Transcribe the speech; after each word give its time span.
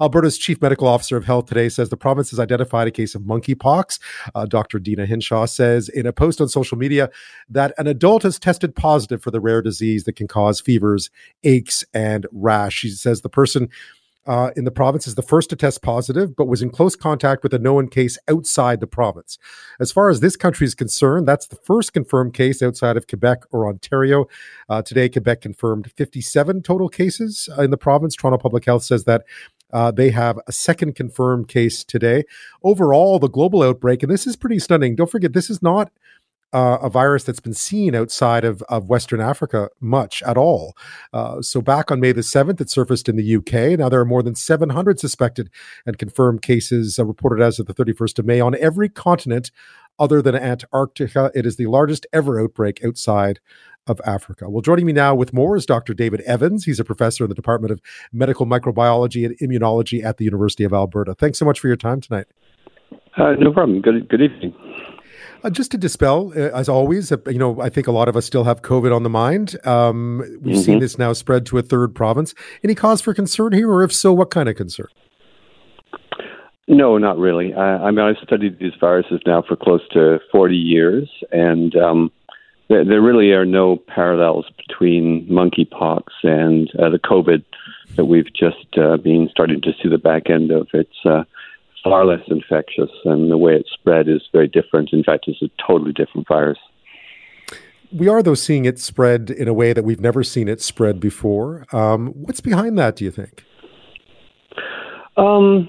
Alberta's 0.00 0.38
chief 0.38 0.60
medical 0.62 0.88
officer 0.88 1.16
of 1.16 1.24
health 1.24 1.46
today 1.46 1.68
says 1.68 1.88
the 1.88 1.96
province 1.96 2.30
has 2.30 2.40
identified 2.40 2.88
a 2.88 2.90
case 2.90 3.14
of 3.14 3.22
monkeypox. 3.22 4.00
Uh, 4.34 4.46
Dr. 4.46 4.78
Deena 4.78 5.06
Hinshaw 5.06 5.46
says 5.46 5.88
in 5.88 6.06
a 6.06 6.12
post 6.12 6.40
on 6.40 6.48
social 6.48 6.78
media 6.78 7.10
that 7.48 7.74
an 7.78 7.86
adult 7.86 8.22
has 8.22 8.38
tested 8.38 8.74
positive 8.74 9.22
for 9.22 9.30
the 9.30 9.40
rare 9.40 9.62
disease 9.62 10.04
that 10.04 10.16
can 10.16 10.28
cause 10.28 10.60
fevers, 10.60 11.10
aches, 11.44 11.84
and 11.92 12.26
rash. 12.32 12.74
She 12.74 12.90
says 12.90 13.20
the 13.20 13.28
person 13.28 13.68
uh, 14.26 14.50
in 14.54 14.64
the 14.64 14.70
province 14.70 15.06
is 15.06 15.14
the 15.14 15.22
first 15.22 15.50
to 15.50 15.56
test 15.56 15.82
positive, 15.82 16.36
but 16.36 16.46
was 16.46 16.62
in 16.62 16.70
close 16.70 16.94
contact 16.94 17.42
with 17.42 17.54
a 17.54 17.58
known 17.58 17.88
case 17.88 18.18
outside 18.28 18.80
the 18.80 18.86
province. 18.86 19.38
As 19.80 19.90
far 19.90 20.10
as 20.10 20.20
this 20.20 20.36
country 20.36 20.66
is 20.66 20.74
concerned, 20.74 21.26
that's 21.26 21.46
the 21.46 21.56
first 21.56 21.92
confirmed 21.92 22.34
case 22.34 22.62
outside 22.62 22.96
of 22.96 23.06
Quebec 23.06 23.44
or 23.50 23.66
Ontario. 23.66 24.26
Uh, 24.68 24.82
today, 24.82 25.08
Quebec 25.08 25.40
confirmed 25.40 25.90
57 25.96 26.62
total 26.62 26.88
cases 26.88 27.48
in 27.58 27.70
the 27.70 27.78
province. 27.78 28.14
Toronto 28.14 28.38
Public 28.38 28.66
Health 28.66 28.84
says 28.84 29.04
that 29.04 29.24
uh, 29.72 29.90
they 29.90 30.10
have 30.10 30.38
a 30.46 30.52
second 30.52 30.94
confirmed 30.94 31.48
case 31.48 31.84
today. 31.84 32.24
Overall, 32.62 33.18
the 33.18 33.28
global 33.28 33.62
outbreak, 33.62 34.02
and 34.02 34.10
this 34.10 34.26
is 34.26 34.36
pretty 34.36 34.58
stunning. 34.58 34.96
Don't 34.96 35.10
forget, 35.10 35.32
this 35.32 35.50
is 35.50 35.62
not 35.62 35.90
uh, 36.52 36.78
a 36.82 36.90
virus 36.90 37.24
that's 37.24 37.40
been 37.40 37.54
seen 37.54 37.94
outside 37.94 38.44
of, 38.44 38.62
of 38.62 38.88
Western 38.88 39.20
Africa 39.20 39.68
much 39.80 40.22
at 40.24 40.36
all. 40.36 40.76
Uh, 41.12 41.40
so 41.40 41.60
back 41.60 41.90
on 41.90 42.00
May 42.00 42.12
the 42.12 42.22
7th, 42.22 42.60
it 42.60 42.70
surfaced 42.70 43.08
in 43.08 43.16
the 43.16 43.36
UK. 43.36 43.78
Now 43.78 43.88
there 43.88 44.00
are 44.00 44.04
more 44.04 44.22
than 44.22 44.34
700 44.34 44.98
suspected 44.98 45.50
and 45.86 45.98
confirmed 45.98 46.42
cases 46.42 46.98
uh, 46.98 47.04
reported 47.04 47.42
as 47.42 47.58
of 47.58 47.66
the 47.66 47.74
31st 47.74 48.18
of 48.18 48.26
May 48.26 48.40
on 48.40 48.56
every 48.56 48.88
continent 48.88 49.50
other 49.98 50.22
than 50.22 50.34
Antarctica. 50.34 51.30
It 51.34 51.46
is 51.46 51.56
the 51.56 51.66
largest 51.66 52.06
ever 52.12 52.40
outbreak 52.40 52.84
outside 52.84 53.40
of 53.86 54.00
Africa. 54.04 54.48
Well, 54.48 54.62
joining 54.62 54.86
me 54.86 54.92
now 54.92 55.14
with 55.14 55.32
more 55.32 55.56
is 55.56 55.66
Dr. 55.66 55.94
David 55.94 56.20
Evans. 56.22 56.64
He's 56.64 56.80
a 56.80 56.84
professor 56.84 57.24
in 57.24 57.28
the 57.28 57.34
Department 57.34 57.72
of 57.72 57.80
Medical 58.12 58.46
Microbiology 58.46 59.24
and 59.24 59.36
Immunology 59.38 60.04
at 60.04 60.18
the 60.18 60.24
University 60.24 60.64
of 60.64 60.72
Alberta. 60.72 61.14
Thanks 61.14 61.38
so 61.38 61.44
much 61.44 61.58
for 61.58 61.66
your 61.66 61.76
time 61.76 62.00
tonight. 62.00 62.26
Uh, 63.16 63.32
no 63.38 63.52
problem. 63.52 63.80
Good, 63.80 64.08
good 64.08 64.22
evening. 64.22 64.54
Uh, 65.42 65.50
just 65.50 65.70
to 65.70 65.78
dispel, 65.78 66.32
uh, 66.36 66.50
as 66.54 66.68
always, 66.68 67.10
uh, 67.10 67.16
you 67.26 67.38
know, 67.38 67.60
I 67.60 67.70
think 67.70 67.86
a 67.86 67.92
lot 67.92 68.08
of 68.08 68.16
us 68.16 68.26
still 68.26 68.44
have 68.44 68.60
COVID 68.60 68.94
on 68.94 69.02
the 69.02 69.10
mind. 69.10 69.56
Um, 69.66 70.18
we've 70.42 70.56
mm-hmm. 70.56 70.62
seen 70.62 70.78
this 70.80 70.98
now 70.98 71.12
spread 71.14 71.46
to 71.46 71.58
a 71.58 71.62
third 71.62 71.94
province. 71.94 72.34
Any 72.62 72.74
cause 72.74 73.00
for 73.00 73.14
concern 73.14 73.52
here, 73.52 73.70
or 73.70 73.82
if 73.82 73.92
so, 73.92 74.12
what 74.12 74.30
kind 74.30 74.48
of 74.48 74.56
concern? 74.56 74.88
No, 76.70 76.98
not 76.98 77.18
really. 77.18 77.52
I, 77.52 77.88
I 77.88 77.90
mean, 77.90 77.98
I've 77.98 78.22
studied 78.22 78.60
these 78.60 78.74
viruses 78.78 79.20
now 79.26 79.42
for 79.42 79.56
close 79.56 79.80
to 79.88 80.20
40 80.30 80.54
years, 80.54 81.10
and 81.32 81.74
um, 81.74 82.12
there, 82.68 82.84
there, 82.84 83.02
really 83.02 83.32
are 83.32 83.44
no 83.44 83.76
parallels 83.88 84.46
between 84.56 85.26
monkeypox 85.28 86.04
and 86.22 86.70
uh, 86.78 86.88
the 86.88 87.00
COVID 87.00 87.42
that 87.96 88.04
we've 88.04 88.32
just 88.32 88.78
uh, 88.80 88.96
been 88.98 89.28
starting 89.32 89.60
to 89.62 89.72
see 89.82 89.88
the 89.88 89.98
back 89.98 90.30
end 90.30 90.52
of. 90.52 90.68
It's 90.72 91.04
uh, 91.04 91.24
far 91.82 92.06
less 92.06 92.22
infectious, 92.28 92.90
and 93.04 93.32
the 93.32 93.36
way 93.36 93.56
it's 93.56 93.72
spread 93.72 94.06
is 94.06 94.22
very 94.32 94.46
different. 94.46 94.90
In 94.92 95.02
fact, 95.02 95.24
it's 95.26 95.42
a 95.42 95.50
totally 95.66 95.92
different 95.92 96.28
virus. 96.28 96.58
We 97.90 98.06
are, 98.06 98.22
though, 98.22 98.34
seeing 98.34 98.64
it 98.64 98.78
spread 98.78 99.28
in 99.28 99.48
a 99.48 99.52
way 99.52 99.72
that 99.72 99.82
we've 99.82 99.98
never 99.98 100.22
seen 100.22 100.46
it 100.46 100.60
spread 100.60 101.00
before. 101.00 101.66
Um, 101.72 102.12
what's 102.12 102.40
behind 102.40 102.78
that, 102.78 102.94
do 102.94 103.04
you 103.04 103.10
think? 103.10 103.44
Um, 105.16 105.68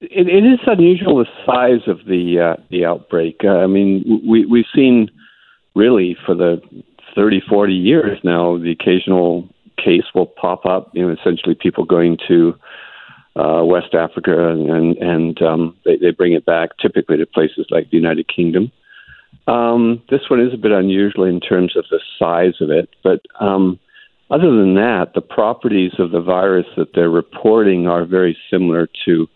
it, 0.00 0.28
it 0.28 0.44
is 0.44 0.60
unusual 0.66 1.18
the 1.18 1.26
size 1.44 1.86
of 1.86 2.04
the 2.06 2.54
uh, 2.56 2.62
the 2.70 2.84
outbreak. 2.84 3.40
Uh, 3.44 3.58
I 3.58 3.66
mean, 3.66 4.22
we 4.26 4.46
we've 4.46 4.64
seen 4.74 5.10
really 5.74 6.16
for 6.26 6.34
the 6.34 6.60
30, 7.14 7.40
40 7.48 7.72
years 7.72 8.18
now, 8.22 8.58
the 8.58 8.70
occasional 8.70 9.48
case 9.76 10.04
will 10.14 10.26
pop 10.26 10.66
up. 10.66 10.90
You 10.94 11.06
know, 11.06 11.12
essentially 11.12 11.54
people 11.54 11.84
going 11.84 12.18
to 12.28 12.54
uh, 13.36 13.64
West 13.64 13.94
Africa, 13.94 14.50
and 14.50 14.96
and 14.98 15.42
um, 15.42 15.76
they, 15.84 15.96
they 15.96 16.10
bring 16.10 16.32
it 16.32 16.46
back 16.46 16.70
typically 16.80 17.16
to 17.16 17.26
places 17.26 17.66
like 17.70 17.90
the 17.90 17.96
United 17.96 18.28
Kingdom. 18.34 18.70
Um, 19.46 20.02
this 20.10 20.28
one 20.28 20.40
is 20.40 20.52
a 20.52 20.58
bit 20.58 20.72
unusual 20.72 21.24
in 21.24 21.40
terms 21.40 21.76
of 21.76 21.84
the 21.90 22.00
size 22.18 22.60
of 22.60 22.70
it, 22.70 22.90
but 23.02 23.20
um, 23.40 23.78
other 24.30 24.50
than 24.50 24.74
that, 24.74 25.12
the 25.14 25.22
properties 25.22 25.92
of 25.98 26.10
the 26.10 26.20
virus 26.20 26.66
that 26.76 26.88
they're 26.94 27.08
reporting 27.08 27.86
are 27.88 28.04
very 28.04 28.36
similar 28.50 28.86
to 29.06 29.26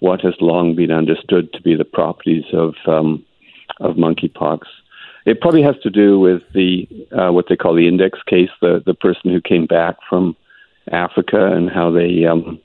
what 0.00 0.20
has 0.20 0.34
long 0.40 0.74
been 0.74 0.90
understood 0.90 1.52
to 1.52 1.62
be 1.62 1.74
the 1.74 1.84
properties 1.84 2.44
of 2.52 2.74
um, 2.86 3.24
of 3.80 3.96
monkeypox. 3.96 4.60
It 5.26 5.40
probably 5.40 5.62
has 5.62 5.76
to 5.82 5.90
do 5.90 6.18
with 6.18 6.42
the 6.54 6.88
uh, 7.12 7.32
what 7.32 7.46
they 7.48 7.56
call 7.56 7.74
the 7.74 7.88
index 7.88 8.18
case, 8.26 8.50
the 8.60 8.82
the 8.84 8.94
person 8.94 9.30
who 9.30 9.40
came 9.40 9.66
back 9.66 9.96
from 10.08 10.36
Africa 10.92 11.52
and 11.52 11.70
how 11.70 11.90
they 11.90 12.24
um, 12.24 12.60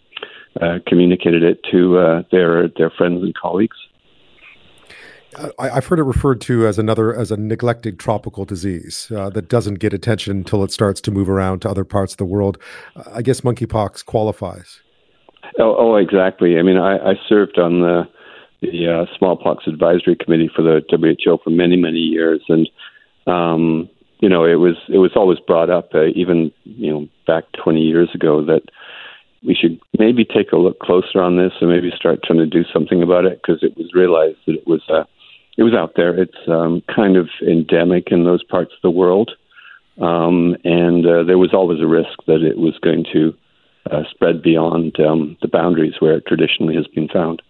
uh, 0.61 0.79
communicated 0.87 1.43
it 1.43 1.59
to 1.71 1.97
uh, 1.97 2.23
their 2.31 2.67
their 2.69 2.89
friends 2.89 3.23
and 3.23 3.33
colleagues. 3.35 3.77
I, 5.57 5.69
have 5.69 5.87
heard 5.87 5.97
it 5.97 6.03
referred 6.03 6.41
to 6.41 6.67
as 6.67 6.77
another 6.77 7.15
as 7.15 7.31
a 7.31 7.37
neglected 7.37 7.99
tropical 7.99 8.45
disease 8.45 9.11
uh, 9.15 9.31
that 9.31 9.49
doesn't 9.49 9.75
get 9.75 9.91
attention 9.91 10.37
until 10.37 10.63
it 10.63 10.71
starts 10.71 11.01
to 11.01 11.11
move 11.11 11.27
around 11.27 11.61
to 11.61 11.69
other 11.69 11.83
parts 11.83 12.13
of 12.13 12.17
the 12.17 12.25
world. 12.25 12.59
I 13.11 13.23
guess 13.23 13.41
monkeypox 13.41 14.05
qualifies. 14.05 14.81
Oh, 15.59 15.75
oh 15.77 15.95
exactly. 15.95 16.57
I 16.57 16.61
mean, 16.61 16.77
I, 16.77 16.97
I 16.97 17.13
served 17.27 17.57
on 17.57 17.81
the 17.81 18.03
the 18.61 18.87
uh, 18.87 19.17
smallpox 19.17 19.67
advisory 19.67 20.15
committee 20.15 20.49
for 20.55 20.61
the 20.61 20.81
WHO 20.89 21.37
for 21.43 21.49
many 21.49 21.75
many 21.75 21.99
years, 21.99 22.41
and 22.47 22.69
um, 23.27 23.89
you 24.19 24.29
know, 24.29 24.45
it 24.45 24.55
was 24.55 24.75
it 24.87 24.99
was 24.99 25.11
always 25.15 25.39
brought 25.39 25.69
up, 25.69 25.89
uh, 25.93 26.05
even 26.15 26.51
you 26.63 26.91
know, 26.91 27.07
back 27.27 27.43
20 27.61 27.81
years 27.81 28.09
ago 28.13 28.43
that 28.45 28.61
we 29.45 29.53
should 29.53 29.79
maybe 29.99 30.23
take 30.23 30.53
a 30.53 30.57
look 30.57 30.79
closer 30.79 31.21
on 31.21 31.35
this 31.35 31.51
and 31.59 31.69
maybe 31.69 31.91
start 31.93 32.23
trying 32.23 32.39
to 32.39 32.45
do 32.45 32.63
something 32.71 33.03
about 33.03 33.25
it 33.25 33.41
because 33.41 33.61
it 33.61 33.75
was 33.77 33.93
realized 33.93 34.37
that 34.47 34.53
it 34.53 34.65
was 34.65 34.81
uh, 34.89 35.03
it 35.57 35.63
was 35.63 35.73
out 35.73 35.93
there. 35.95 36.17
It's 36.17 36.47
um, 36.47 36.81
kind 36.93 37.17
of 37.17 37.27
endemic 37.45 38.11
in 38.11 38.23
those 38.23 38.43
parts 38.43 38.71
of 38.71 38.81
the 38.81 38.91
world, 38.91 39.31
um, 39.99 40.55
and 40.63 41.05
uh, 41.05 41.23
there 41.23 41.37
was 41.37 41.53
always 41.53 41.81
a 41.81 41.87
risk 41.87 42.23
that 42.27 42.41
it 42.41 42.57
was 42.57 42.79
going 42.81 43.05
to 43.11 43.33
uh, 43.91 44.03
spread 44.09 44.41
beyond 44.41 44.99
um, 44.99 45.37
the 45.41 45.47
boundaries 45.47 45.95
where 45.99 46.15
it 46.17 46.25
traditionally 46.27 46.75
has 46.75 46.87
been 46.87 47.07
found. 47.07 47.41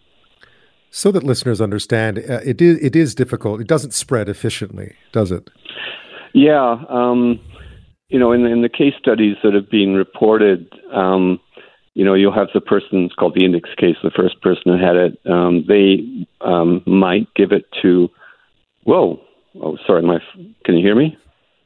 So 0.89 1.11
that 1.11 1.23
listeners 1.23 1.59
understand, 1.59 2.19
uh, 2.19 2.39
it 2.45 2.61
is 2.61 2.77
it 2.83 2.95
is 2.95 3.15
difficult. 3.15 3.61
It 3.61 3.67
doesn't 3.67 3.93
spread 3.93 4.29
efficiently, 4.29 4.95
does 5.11 5.31
it? 5.31 5.49
Yeah, 6.33 6.83
um, 6.89 7.39
you 8.09 8.19
know, 8.19 8.31
in, 8.31 8.45
in 8.45 8.61
the 8.61 8.69
case 8.69 8.93
studies 8.99 9.37
that 9.43 9.53
have 9.53 9.69
been 9.69 9.95
reported. 9.95 10.71
Um, 10.93 11.39
you 11.95 12.03
know, 12.03 12.15
you'll 12.15 12.33
have 12.33 12.47
the 12.53 12.61
person, 12.61 13.03
it's 13.03 13.13
called 13.13 13.35
the 13.35 13.45
index 13.45 13.69
case, 13.77 13.95
the 14.03 14.09
first 14.09 14.41
person 14.41 14.63
who 14.65 14.83
had 14.83 14.95
it. 14.95 15.19
Um, 15.29 15.63
they 15.67 16.27
um, 16.41 16.81
might 16.87 17.27
give 17.35 17.51
it 17.51 17.65
to, 17.83 18.09
whoa, 18.83 19.21
oh, 19.61 19.77
sorry, 19.85 20.01
my, 20.01 20.17
can 20.65 20.75
you 20.75 20.83
hear 20.83 20.95
me? 20.95 21.15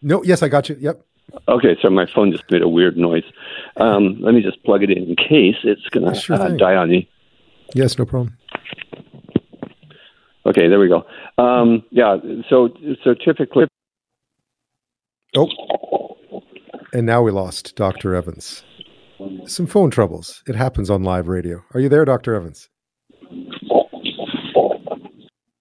No, 0.02 0.22
yes, 0.24 0.44
I 0.44 0.50
got 0.50 0.68
you. 0.68 0.76
Yep. 0.80 1.02
Okay, 1.48 1.78
so 1.82 1.90
my 1.90 2.06
phone 2.14 2.32
just 2.32 2.44
made 2.52 2.62
a 2.62 2.68
weird 2.68 2.98
noise. 2.98 3.24
Um, 3.78 4.18
let 4.20 4.34
me 4.34 4.42
just 4.42 4.62
plug 4.64 4.84
it 4.84 4.90
in 4.90 5.04
in 5.04 5.16
case 5.16 5.56
it's 5.64 5.88
going 5.92 6.06
to 6.06 6.20
sure 6.20 6.36
uh, 6.36 6.50
die 6.50 6.76
on 6.76 6.92
you. 6.92 7.04
Yes, 7.74 7.98
no 7.98 8.06
problem. 8.06 8.38
Okay, 10.46 10.68
there 10.68 10.80
we 10.80 10.88
go. 10.88 11.06
Um, 11.38 11.84
yeah, 11.92 12.18
so 12.50 12.70
so 13.04 13.14
typically. 13.14 13.66
Oh, 15.36 15.48
and 16.94 17.06
now 17.06 17.22
we 17.22 17.32
lost 17.32 17.76
Dr. 17.76 18.16
Evans. 18.16 18.64
Some 19.46 19.68
phone 19.68 19.92
troubles. 19.92 20.44
It 20.48 20.56
happens 20.56 20.90
on 20.90 21.04
live 21.04 21.28
radio. 21.28 21.64
Are 21.74 21.80
you 21.80 21.90
there, 21.90 22.06
Dr. 22.06 22.36
Evans? 22.36 22.70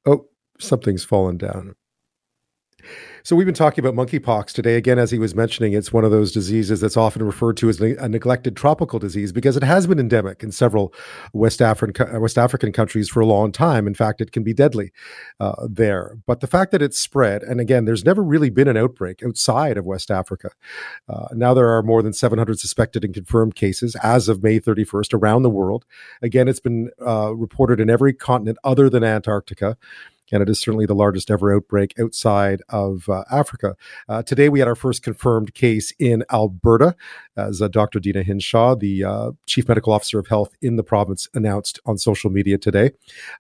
Oh, 0.07 0.27
something's 0.59 1.05
fallen 1.05 1.37
down. 1.37 1.75
So 3.23 3.35
we've 3.35 3.45
been 3.45 3.55
talking 3.55 3.85
about 3.85 3.95
monkeypox 3.95 4.53
today. 4.53 4.77
Again, 4.77 5.01
as 5.01 5.11
he 5.11 5.19
was 5.19 5.35
mentioning, 5.35 5.73
it's 5.73 5.93
one 5.93 6.05
of 6.05 6.13
those 6.13 6.31
diseases 6.31 6.81
that's 6.81 6.97
often 6.97 7.25
referred 7.25 7.57
to 7.57 7.69
as 7.69 7.81
a 7.81 8.09
neglected 8.09 8.57
tropical 8.57 9.01
disease 9.01 9.33
because 9.33 9.57
it 9.57 9.65
has 9.65 9.87
been 9.89 9.99
endemic 9.99 10.45
in 10.45 10.53
several 10.53 10.95
West 11.33 11.61
African 11.61 12.15
uh, 12.15 12.21
West 12.21 12.39
African 12.39 12.71
countries 12.71 13.09
for 13.09 13.21
a 13.21 13.27
long 13.27 13.51
time. 13.51 13.89
In 13.89 13.95
fact, 13.95 14.21
it 14.21 14.31
can 14.31 14.45
be 14.45 14.55
deadly 14.55 14.93
uh, 15.41 15.67
there. 15.69 16.19
But 16.25 16.41
the 16.41 16.47
fact 16.47 16.71
that 16.71 16.83
it's 16.83 17.01
spread, 17.01 17.43
and 17.43 17.61
again, 17.61 17.85
there's 17.85 18.05
never 18.05 18.23
really 18.23 18.51
been 18.51 18.69
an 18.69 18.77
outbreak 18.77 19.25
outside 19.25 19.77
of 19.77 19.85
West 19.85 20.11
Africa. 20.11 20.51
Uh, 21.09 21.27
now 21.33 21.53
there 21.53 21.69
are 21.69 21.83
more 21.83 22.03
than 22.03 22.13
700 22.13 22.61
suspected 22.61 23.05
and 23.05 23.13
confirmed 23.13 23.57
cases 23.57 23.97
as 24.05 24.29
of 24.29 24.43
May 24.43 24.61
31st 24.61 25.15
around 25.15 25.43
the 25.43 25.51
world. 25.51 25.85
Again, 26.23 26.47
it's 26.47 26.61
been 26.61 26.91
uh, 27.05 27.35
reported 27.35 27.81
in 27.81 27.91
every 27.91 28.13
continent 28.13 28.59
other 28.63 28.89
than 28.89 29.03
Antarctica. 29.03 29.77
And 30.33 30.43
it 30.43 30.49
is 30.49 30.61
certainly 30.61 30.87
the 30.87 30.95
largest 30.95 31.31
ever 31.31 31.55
outbreak 31.55 31.95
outside 31.99 32.63
of 32.69 33.09
uh, 33.09 33.25
Africa. 33.31 33.77
Uh, 34.09 34.23
today, 34.23 34.49
we 34.49 34.59
had 34.59 34.69
our 34.69 34.75
first 34.75 35.03
confirmed 35.03 35.55
case 35.55 35.93
in 35.99 36.25
Alberta, 36.33 36.97
as 37.37 37.63
uh, 37.63 37.69
Dr. 37.69 38.01
Deena 38.01 38.23
Hinshaw, 38.23 38.75
the 38.75 39.05
uh, 39.05 39.31
Chief 39.47 39.69
Medical 39.69 39.93
Officer 39.93 40.19
of 40.19 40.29
Health 40.29 40.55
in 40.61 40.77
the 40.77 40.83
province, 40.83 41.29
announced 41.35 41.79
on 41.87 41.99
social 41.99 42.31
media 42.31 42.59
today. 42.59 42.93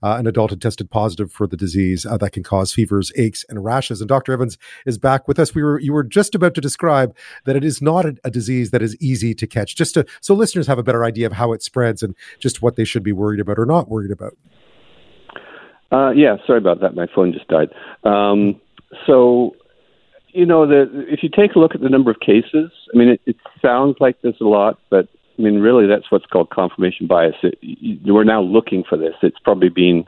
Uh, 0.02 0.16
an 0.18 0.26
adult 0.26 0.50
had 0.50 0.60
tested 0.60 0.90
positive 0.90 1.32
for 1.32 1.46
the 1.46 1.56
disease 1.56 2.06
uh, 2.06 2.16
that 2.18 2.32
can 2.32 2.42
cause 2.42 2.72
fevers, 2.72 3.12
aches, 3.16 3.44
and 3.48 3.64
rashes. 3.64 4.00
And 4.00 4.08
Dr. 4.08 4.32
Evans 4.32 4.58
is 4.84 4.98
back 4.98 5.26
with 5.26 5.38
us. 5.38 5.54
We 5.54 5.62
were 5.62 5.80
you 5.80 5.92
were 5.92 6.04
just 6.04 6.34
about 6.34 6.54
to 6.54 6.60
describe 6.60 7.14
that 7.44 7.56
it 7.56 7.64
is 7.64 7.82
not 7.82 8.06
a, 8.06 8.16
a 8.24 8.30
disease 8.30 8.70
that 8.70 8.82
is 8.82 8.96
easy 9.00 9.34
to 9.34 9.46
catch. 9.46 9.76
Just 9.76 9.94
to 9.94 10.06
so 10.20 10.34
listeners 10.34 10.66
have 10.66 10.78
a 10.78 10.82
better 10.82 11.04
idea 11.04 11.26
of 11.26 11.32
how 11.32 11.52
it 11.52 11.62
spreads 11.62 12.02
and 12.02 12.14
just 12.38 12.62
what 12.62 12.76
they 12.76 12.84
should 12.84 13.02
be 13.02 13.12
worried 13.12 13.40
about 13.40 13.58
or 13.58 13.66
not 13.66 13.88
worried 13.88 14.10
about. 14.10 14.36
Uh, 15.92 16.10
yeah, 16.10 16.36
sorry 16.46 16.58
about 16.58 16.80
that. 16.80 16.94
My 16.94 17.06
phone 17.14 17.32
just 17.32 17.48
died. 17.48 17.70
Um, 18.04 18.60
so, 19.06 19.54
you 20.28 20.46
know, 20.46 20.66
the, 20.66 21.06
if 21.08 21.22
you 21.22 21.28
take 21.28 21.54
a 21.54 21.58
look 21.58 21.74
at 21.74 21.80
the 21.80 21.88
number 21.88 22.10
of 22.10 22.20
cases, 22.20 22.70
I 22.92 22.98
mean, 22.98 23.08
it, 23.08 23.20
it 23.26 23.36
sounds 23.62 23.96
like 24.00 24.20
there's 24.22 24.40
a 24.40 24.44
lot, 24.44 24.78
but 24.90 25.08
I 25.38 25.42
mean, 25.42 25.60
really, 25.60 25.86
that's 25.86 26.10
what's 26.10 26.26
called 26.26 26.50
confirmation 26.50 27.06
bias. 27.06 27.36
It, 27.42 27.58
we're 28.04 28.24
now 28.24 28.42
looking 28.42 28.84
for 28.88 28.96
this. 28.96 29.14
It's 29.22 29.38
probably 29.38 29.68
been 29.68 30.06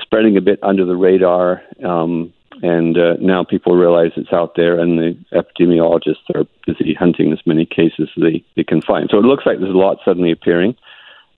spreading 0.00 0.36
a 0.36 0.40
bit 0.40 0.58
under 0.62 0.84
the 0.84 0.96
radar, 0.96 1.62
um, 1.84 2.32
and 2.62 2.96
uh, 2.96 3.14
now 3.20 3.44
people 3.44 3.76
realize 3.76 4.12
it's 4.16 4.32
out 4.32 4.54
there, 4.56 4.78
and 4.78 4.98
the 4.98 5.16
epidemiologists 5.32 6.34
are 6.34 6.44
busy 6.66 6.94
hunting 6.94 7.32
as 7.32 7.40
many 7.46 7.66
cases 7.66 8.08
as 8.16 8.22
they, 8.22 8.44
they 8.56 8.64
can 8.64 8.80
find. 8.80 9.08
So 9.10 9.18
it 9.18 9.24
looks 9.24 9.44
like 9.46 9.58
there's 9.58 9.74
a 9.74 9.78
lot 9.78 9.98
suddenly 10.04 10.32
appearing, 10.32 10.76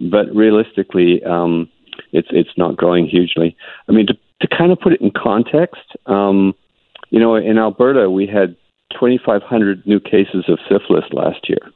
but 0.00 0.34
realistically, 0.34 1.22
um, 1.24 1.68
it's 2.12 2.28
it's 2.30 2.56
not 2.56 2.76
growing 2.76 3.06
hugely. 3.06 3.56
I 3.88 3.92
mean, 3.92 4.06
to 4.06 4.14
to 4.40 4.48
kind 4.48 4.72
of 4.72 4.80
put 4.80 4.92
it 4.92 5.00
in 5.00 5.10
context, 5.10 5.96
um, 6.06 6.54
you 7.10 7.18
know, 7.18 7.36
in 7.36 7.58
Alberta 7.58 8.10
we 8.10 8.26
had 8.26 8.56
2,500 8.92 9.86
new 9.86 10.00
cases 10.00 10.44
of 10.48 10.58
syphilis 10.68 11.04
last 11.12 11.48
year. 11.48 11.72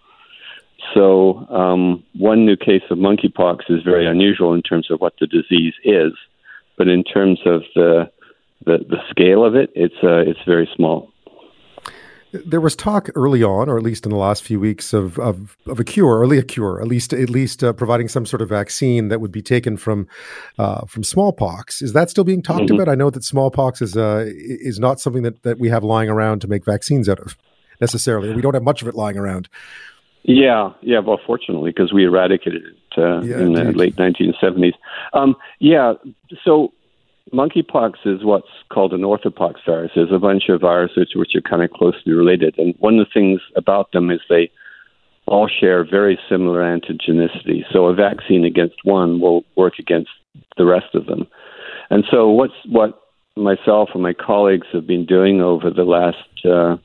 So 0.95 1.47
um, 1.51 2.05
one 2.15 2.47
new 2.47 2.57
case 2.57 2.83
of 2.91 2.99
monkeypox 2.99 3.71
is 3.71 3.83
very 3.83 4.07
unusual 4.07 4.55
in 4.55 4.63
terms 4.63 4.91
of 4.91 5.01
what 5.01 5.15
the 5.21 5.27
disease 5.27 5.75
is, 5.85 6.13
but 6.77 6.89
in 6.89 7.05
terms 7.05 7.41
of 7.45 7.63
the 7.75 8.11
the, 8.67 8.79
the 8.89 8.99
scale 9.09 9.45
of 9.45 9.55
it, 9.55 9.71
it's 9.75 9.95
uh, 10.03 10.19
it's 10.19 10.41
very 10.47 10.69
small. 10.77 11.11
There 12.33 12.61
was 12.61 12.77
talk 12.77 13.09
early 13.15 13.43
on, 13.43 13.69
or 13.69 13.77
at 13.77 13.83
least 13.83 14.07
in 14.07 14.11
the 14.11 14.17
last 14.17 14.43
few 14.43 14.61
weeks, 14.61 14.93
of 14.93 15.19
of, 15.19 15.57
of 15.67 15.81
a 15.81 15.85
cure, 15.85 16.19
or 16.19 16.35
a 16.35 16.43
cure, 16.43 16.81
at 16.81 16.87
least 16.87 17.13
at 17.13 17.31
least 17.31 17.65
uh, 17.65 17.73
providing 17.73 18.09
some 18.09 18.25
sort 18.25 18.41
of 18.41 18.49
vaccine 18.49 19.09
that 19.09 19.21
would 19.21 19.33
be 19.33 19.43
taken 19.43 19.77
from 19.77 20.07
uh, 20.59 20.85
from 20.87 21.03
smallpox. 21.03 21.83
Is 21.83 21.93
that 21.93 22.11
still 22.11 22.25
being 22.25 22.43
talked 22.43 22.65
mm-hmm. 22.65 22.75
about? 22.75 22.89
I 22.89 22.95
know 22.95 23.11
that 23.11 23.25
smallpox 23.25 23.83
is 23.83 23.97
uh, 23.97 24.27
is 24.27 24.79
not 24.79 25.01
something 25.01 25.23
that, 25.23 25.43
that 25.43 25.59
we 25.59 25.69
have 25.69 25.83
lying 25.83 26.09
around 26.09 26.41
to 26.43 26.49
make 26.49 26.65
vaccines 26.65 27.09
out 27.09 27.19
of 27.19 27.37
necessarily. 27.81 28.33
We 28.33 28.43
don't 28.43 28.55
have 28.55 28.63
much 28.63 28.83
of 28.83 28.89
it 28.89 28.95
lying 28.95 29.17
around. 29.17 29.49
Yeah, 30.23 30.73
yeah. 30.83 30.99
Well, 31.01 31.19
fortunately, 31.27 31.71
because 31.71 31.93
we 31.93 32.05
eradicated 32.05 32.63
it 32.63 32.99
uh, 32.99 33.23
yeah, 33.23 33.37
in 33.37 33.57
indeed. 33.57 33.67
the 33.67 33.73
late 33.73 33.97
1970s. 33.97 34.75
Um, 35.13 35.35
yeah. 35.59 35.95
So 36.45 36.73
monkeypox 37.33 37.95
is 38.05 38.25
what's 38.25 38.49
called 38.71 38.93
an 38.93 39.03
orthopox 39.03 39.55
virus. 39.67 39.93
There's 39.95 40.13
a 40.13 40.19
bunch 40.19 40.45
of 40.49 40.61
viruses 40.61 41.13
which 41.15 41.35
are 41.35 41.41
kind 41.41 41.63
of 41.63 41.71
closely 41.71 42.13
related, 42.13 42.55
and 42.59 42.75
one 42.79 42.99
of 42.99 43.07
the 43.07 43.13
things 43.13 43.41
about 43.57 43.93
them 43.93 44.11
is 44.11 44.21
they 44.29 44.51
all 45.27 45.49
share 45.49 45.85
very 45.85 46.19
similar 46.29 46.61
antigenicity. 46.61 47.63
So 47.73 47.87
a 47.87 47.95
vaccine 47.95 48.45
against 48.45 48.77
one 48.85 49.21
will 49.21 49.45
work 49.57 49.75
against 49.79 50.11
the 50.57 50.67
rest 50.67 50.95
of 50.95 51.07
them. 51.07 51.27
And 51.91 52.05
so 52.11 52.29
what's 52.29 52.55
what 52.67 53.01
myself 53.37 53.91
and 53.95 54.03
my 54.03 54.13
colleagues 54.13 54.67
have 54.73 54.87
been 54.87 55.07
doing 55.07 55.41
over 55.41 55.71
the 55.71 55.85
last 55.85 56.45
uh, 56.45 56.77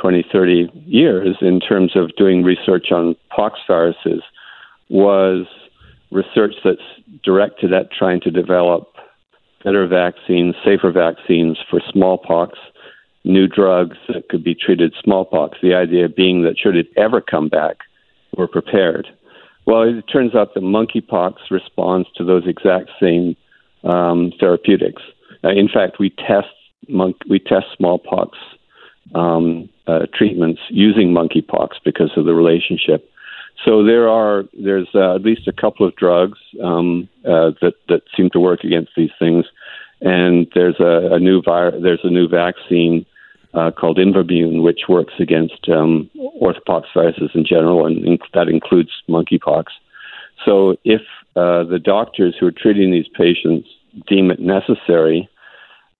20, 0.00 0.24
30 0.30 0.70
years 0.86 1.36
in 1.40 1.60
terms 1.60 1.96
of 1.96 2.14
doing 2.16 2.42
research 2.42 2.92
on 2.92 3.16
pox 3.34 3.58
viruses 3.66 4.22
was 4.88 5.46
research 6.10 6.54
that's 6.64 6.80
directed 7.24 7.72
at 7.72 7.90
trying 7.92 8.20
to 8.20 8.30
develop 8.30 8.89
better 9.64 9.86
vaccines, 9.86 10.54
safer 10.64 10.90
vaccines 10.90 11.58
for 11.68 11.80
smallpox, 11.92 12.58
new 13.24 13.46
drugs 13.46 13.96
that 14.08 14.28
could 14.28 14.42
be 14.42 14.54
treated 14.54 14.94
smallpox. 15.02 15.58
The 15.62 15.74
idea 15.74 16.08
being 16.08 16.42
that 16.42 16.58
should 16.58 16.76
it 16.76 16.88
ever 16.96 17.20
come 17.20 17.48
back, 17.48 17.78
we're 18.36 18.46
prepared. 18.46 19.06
Well, 19.66 19.82
it 19.82 20.02
turns 20.10 20.34
out 20.34 20.54
that 20.54 20.62
monkeypox 20.62 21.34
responds 21.50 22.08
to 22.16 22.24
those 22.24 22.46
exact 22.46 22.90
same 23.00 23.36
um, 23.84 24.32
therapeutics. 24.40 25.02
Uh, 25.44 25.50
in 25.50 25.68
fact, 25.68 25.98
we 25.98 26.10
test 26.10 26.48
monk- 26.88 27.22
we 27.28 27.38
test 27.38 27.66
smallpox 27.76 28.38
um, 29.14 29.68
uh, 29.86 30.06
treatments 30.14 30.60
using 30.70 31.12
monkeypox 31.12 31.76
because 31.84 32.10
of 32.16 32.24
the 32.24 32.34
relationship. 32.34 33.10
So 33.64 33.84
there 33.84 34.08
are 34.08 34.44
there's 34.58 34.88
uh, 34.94 35.14
at 35.16 35.22
least 35.22 35.46
a 35.46 35.52
couple 35.52 35.86
of 35.86 35.94
drugs 35.96 36.38
um, 36.62 37.08
uh, 37.24 37.52
that 37.60 37.74
that 37.88 38.02
seem 38.16 38.30
to 38.30 38.40
work 38.40 38.64
against 38.64 38.92
these 38.96 39.10
things, 39.18 39.44
and 40.00 40.46
there's 40.54 40.80
a, 40.80 41.14
a 41.14 41.18
new 41.18 41.42
vir- 41.42 41.78
there's 41.80 42.00
a 42.04 42.10
new 42.10 42.26
vaccine 42.26 43.04
uh, 43.52 43.70
called 43.70 43.98
Imvamune 43.98 44.62
which 44.62 44.82
works 44.88 45.14
against 45.18 45.68
um, 45.68 46.08
orthopox 46.40 46.84
viruses 46.94 47.30
in 47.34 47.44
general, 47.44 47.86
and 47.86 48.04
in- 48.04 48.18
that 48.32 48.48
includes 48.48 48.90
monkeypox. 49.08 49.64
So 50.44 50.76
if 50.84 51.02
uh, 51.36 51.64
the 51.64 51.80
doctors 51.82 52.34
who 52.38 52.46
are 52.46 52.52
treating 52.52 52.90
these 52.90 53.08
patients 53.08 53.68
deem 54.06 54.30
it 54.30 54.40
necessary, 54.40 55.28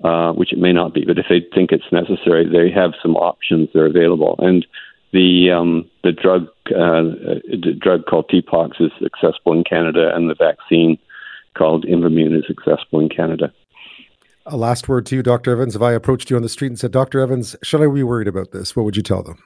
uh, 0.02 0.32
which 0.32 0.52
it 0.52 0.58
may 0.58 0.72
not 0.72 0.94
be, 0.94 1.04
but 1.04 1.18
if 1.18 1.26
they 1.28 1.44
think 1.54 1.72
it's 1.72 1.92
necessary, 1.92 2.48
they 2.48 2.70
have 2.70 2.92
some 3.02 3.16
options 3.16 3.68
that 3.72 3.80
are 3.80 3.86
available. 3.86 4.34
And 4.38 4.66
the 5.12 5.50
um, 5.50 5.88
the 6.02 6.12
drug 6.12 6.46
uh, 6.68 7.02
the 7.50 7.76
drug 7.78 8.06
called 8.06 8.30
TPOXX 8.30 8.80
is 8.80 8.92
accessible 9.04 9.52
in 9.52 9.64
Canada, 9.64 10.12
and 10.14 10.30
the 10.30 10.34
vaccine 10.34 10.98
called 11.56 11.84
Imvamune 11.84 12.36
is 12.36 12.44
accessible 12.48 13.00
in 13.00 13.08
Canada. 13.08 13.52
A 14.46 14.56
last 14.56 14.88
word 14.88 15.06
to 15.06 15.16
you, 15.16 15.22
Dr. 15.22 15.52
Evans. 15.52 15.76
If 15.76 15.82
I 15.82 15.92
approached 15.92 16.30
you 16.30 16.36
on 16.36 16.42
the 16.42 16.48
street 16.48 16.68
and 16.68 16.78
said, 16.78 16.90
Dr. 16.90 17.20
Evans, 17.20 17.54
should 17.62 17.82
I 17.82 17.92
be 17.92 18.02
worried 18.02 18.28
about 18.28 18.52
this? 18.52 18.74
What 18.74 18.84
would 18.84 18.96
you 18.96 19.02
tell 19.02 19.22
them? 19.22 19.42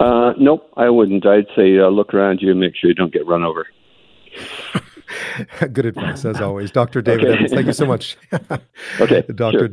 Uh, 0.00 0.32
nope, 0.38 0.70
I 0.76 0.88
wouldn't. 0.88 1.26
I'd 1.26 1.46
say 1.56 1.78
uh, 1.78 1.88
look 1.88 2.14
around 2.14 2.40
you 2.40 2.50
and 2.52 2.60
make 2.60 2.76
sure 2.76 2.88
you 2.88 2.94
don't 2.94 3.12
get 3.12 3.26
run 3.26 3.42
over. 3.42 3.66
Good 5.72 5.86
advice, 5.86 6.24
as 6.24 6.40
always. 6.40 6.70
Dr. 6.70 7.02
David 7.02 7.26
okay. 7.26 7.34
Evans, 7.34 7.52
thank 7.52 7.66
you 7.66 7.72
so 7.72 7.86
much. 7.86 8.16
okay. 9.00 9.22
Dr. 9.34 9.58
Sure. 9.58 9.68